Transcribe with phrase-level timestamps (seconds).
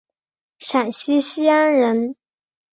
[0.57, 2.15] 陕西西安人。